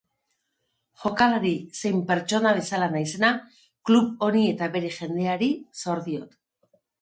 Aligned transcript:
Jokalari 1.01 1.51
zein 1.81 1.99
pertsona 2.07 2.53
bezala 2.59 2.87
naizena 2.95 3.29
klub 3.91 4.25
honi 4.29 4.43
eta 4.55 4.71
bere 4.79 4.91
jendeari 4.97 5.51
zor 5.83 6.03
diot. 6.09 6.35